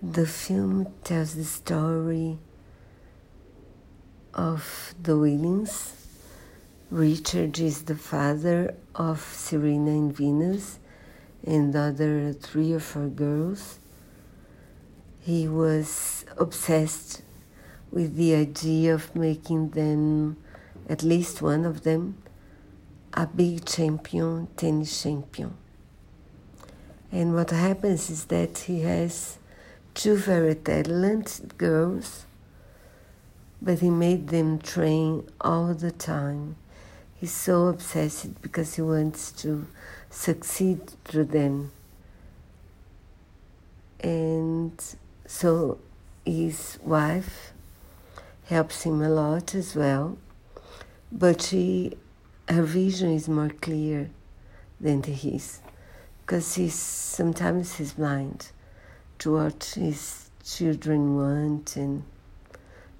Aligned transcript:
The 0.00 0.26
film 0.26 0.86
tells 1.02 1.34
the 1.34 1.42
story 1.42 2.38
of 4.32 4.94
the 5.02 5.18
Williams. 5.18 5.92
Richard 6.88 7.58
is 7.58 7.82
the 7.82 7.96
father 7.96 8.76
of 8.94 9.20
Serena 9.20 9.90
and 9.90 10.16
Venus 10.16 10.78
and 11.44 11.74
other 11.74 12.32
three 12.32 12.72
or 12.72 12.78
four 12.78 13.08
girls. 13.08 13.80
He 15.18 15.48
was 15.48 16.24
obsessed 16.36 17.22
with 17.90 18.14
the 18.14 18.36
idea 18.36 18.94
of 18.94 19.16
making 19.16 19.70
them, 19.70 20.36
at 20.88 21.02
least 21.02 21.42
one 21.42 21.64
of 21.64 21.82
them, 21.82 22.22
a 23.14 23.26
big 23.26 23.64
champion, 23.64 24.46
tennis 24.56 25.02
champion. 25.02 25.56
And 27.10 27.34
what 27.34 27.50
happens 27.50 28.10
is 28.10 28.26
that 28.26 28.58
he 28.58 28.82
has 28.82 29.38
two 29.98 30.16
very 30.16 30.54
talented 30.54 31.58
girls, 31.58 32.24
but 33.60 33.80
he 33.80 33.90
made 33.90 34.28
them 34.28 34.56
train 34.60 35.28
all 35.40 35.74
the 35.74 35.90
time. 35.90 36.54
He's 37.16 37.32
so 37.32 37.66
obsessed 37.66 38.40
because 38.40 38.76
he 38.76 38.82
wants 38.82 39.32
to 39.42 39.66
succeed 40.08 40.92
through 41.04 41.24
them. 41.24 41.72
And 43.98 44.80
so 45.26 45.80
his 46.24 46.78
wife 46.84 47.52
helps 48.46 48.84
him 48.84 49.02
a 49.02 49.08
lot 49.08 49.52
as 49.56 49.74
well, 49.74 50.16
but 51.10 51.42
she, 51.42 51.94
her 52.48 52.62
vision 52.62 53.10
is 53.10 53.28
more 53.28 53.50
clear 53.50 54.10
than 54.80 55.02
his 55.02 55.58
because 56.20 56.54
he's 56.54 56.74
sometimes 56.74 57.74
he's 57.74 57.94
blind 57.94 58.52
to 59.18 59.32
what 59.32 59.74
his 59.76 60.30
children 60.44 61.16
want 61.16 61.76
and 61.76 62.02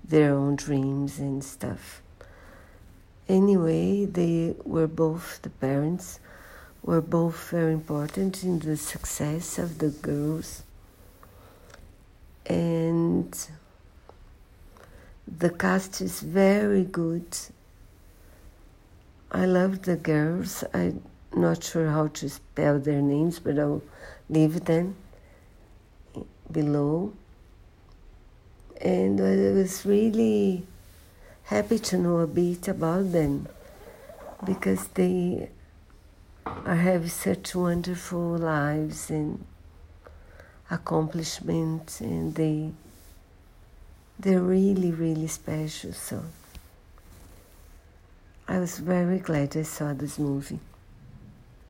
their 0.04 0.34
own 0.34 0.56
dreams 0.56 1.18
and 1.18 1.44
stuff. 1.44 2.02
Anyway, 3.28 4.04
they 4.06 4.54
were 4.64 4.86
both, 4.86 5.40
the 5.42 5.50
parents 5.50 6.18
were 6.82 7.00
both 7.00 7.50
very 7.50 7.72
important 7.72 8.42
in 8.42 8.58
the 8.60 8.76
success 8.76 9.58
of 9.58 9.78
the 9.78 9.90
girls. 9.90 10.62
And 12.46 13.36
the 15.26 15.50
cast 15.50 16.00
is 16.00 16.20
very 16.20 16.84
good. 16.84 17.36
I 19.30 19.44
love 19.44 19.82
the 19.82 19.96
girls. 19.96 20.64
I'm 20.72 21.02
not 21.36 21.62
sure 21.62 21.90
how 21.90 22.08
to 22.08 22.30
spell 22.30 22.78
their 22.78 23.02
names, 23.02 23.38
but 23.38 23.58
I'll 23.58 23.82
leave 24.30 24.64
them 24.64 24.96
below. 26.50 27.12
And 28.80 29.20
I 29.20 29.52
was 29.52 29.84
really 29.84 30.64
happy 31.44 31.78
to 31.78 31.98
know 31.98 32.18
a 32.18 32.26
bit 32.26 32.68
about 32.68 33.12
them 33.12 33.48
because 34.44 34.86
they 34.88 35.48
having 36.64 37.08
such 37.08 37.54
wonderful 37.54 38.36
lives 38.38 39.10
and 39.10 39.44
accomplishments 40.70 42.00
and 42.00 42.34
they 42.34 42.70
they're 44.18 44.40
really 44.40 44.90
really 44.90 45.26
special 45.26 45.92
so 45.92 46.22
I 48.46 48.58
was 48.58 48.78
very 48.78 49.18
glad 49.18 49.54
I 49.58 49.62
saw 49.62 49.92
this 49.92 50.18
movie. 50.18 50.58